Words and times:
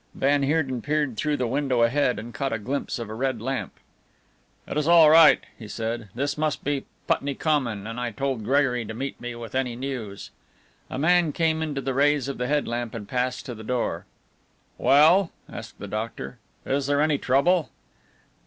Van 0.15 0.41
Heerden 0.41 0.81
peered 0.81 1.15
through 1.15 1.37
the 1.37 1.45
window 1.45 1.83
ahead 1.83 2.17
and 2.17 2.33
caught 2.33 2.51
a 2.51 2.57
glimpse 2.57 2.97
of 2.97 3.07
a 3.07 3.13
red 3.13 3.39
lamp. 3.39 3.73
"It 4.67 4.75
is 4.75 4.87
all 4.87 5.11
right," 5.11 5.39
he 5.59 5.67
said, 5.67 6.09
"this 6.15 6.39
must 6.39 6.63
be 6.63 6.85
Putney 7.05 7.35
Common, 7.35 7.85
and 7.85 7.99
I 7.99 8.09
told 8.09 8.43
Gregory 8.43 8.83
to 8.85 8.95
meet 8.95 9.21
me 9.21 9.35
with 9.35 9.53
any 9.53 9.75
news." 9.75 10.31
A 10.89 10.97
man 10.97 11.31
came 11.31 11.61
into 11.61 11.81
the 11.81 11.93
rays 11.93 12.27
of 12.27 12.39
the 12.39 12.47
head 12.47 12.67
lamp 12.67 12.95
and 12.95 13.07
passed 13.07 13.45
to 13.45 13.53
the 13.53 13.63
door. 13.63 14.07
"Well," 14.79 15.29
asked 15.47 15.77
the 15.77 15.87
doctor, 15.87 16.39
"is 16.65 16.87
there 16.87 16.99
any 16.99 17.19
trouble?" 17.19 17.69